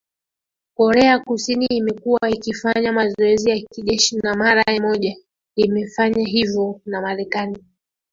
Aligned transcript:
korea 0.77 1.19
kusini 1.19 1.65
imekuwa 1.65 2.29
ikifanya 2.29 2.91
mazoezi 2.93 3.49
ya 3.49 3.59
kijeshi 3.59 4.15
na 4.17 4.35
mara 4.35 4.63
moja 4.81 5.15
imefanya 5.55 6.25
hivyo 6.27 6.81
na 6.85 7.01
marekani 7.01 7.63